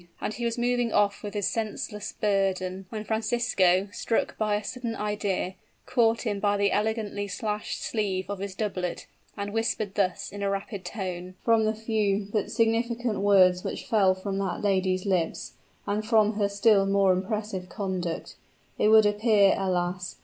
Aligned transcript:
And 0.19 0.33
he 0.33 0.45
was 0.45 0.57
moving 0.57 0.91
off 0.91 1.21
with 1.21 1.35
his 1.35 1.47
senseless 1.47 2.11
burden, 2.13 2.87
when 2.89 3.03
Francisco, 3.03 3.87
struck 3.91 4.35
by 4.35 4.55
a 4.55 4.63
sudden 4.63 4.95
idea, 4.95 5.53
caught 5.85 6.23
him 6.23 6.39
by 6.39 6.57
the 6.57 6.71
elegantly 6.71 7.27
slashed 7.27 7.83
sleeve 7.83 8.27
of 8.27 8.39
his 8.39 8.55
doublet, 8.55 9.05
and 9.37 9.53
whispered 9.53 9.93
thus, 9.93 10.31
in 10.31 10.41
a 10.41 10.49
rapid 10.49 10.85
tone: 10.85 11.35
"From 11.45 11.65
the 11.65 11.75
few, 11.75 12.29
but 12.31 12.49
significant 12.49 13.19
words 13.19 13.63
which 13.63 13.85
fell 13.85 14.15
from 14.15 14.39
that 14.39 14.63
lady's 14.63 15.05
lips, 15.05 15.51
and 15.85 16.03
from 16.03 16.33
her 16.33 16.49
still 16.49 16.87
more 16.87 17.13
impressive 17.13 17.69
conduct, 17.69 18.37
it 18.79 18.87
would 18.87 19.05
appear, 19.05 19.53
alas! 19.55 20.15